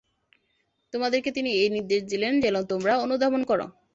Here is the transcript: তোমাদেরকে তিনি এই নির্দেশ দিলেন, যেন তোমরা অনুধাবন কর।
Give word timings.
তোমাদেরকে 0.93 1.29
তিনি 1.31 1.49
এই 1.55 1.69
নির্দেশ 1.69 2.01
দিলেন, 2.03 2.33
যেন 2.39 2.55
তোমরা 2.71 2.93
অনুধাবন 2.97 3.41
কর। 3.43 3.59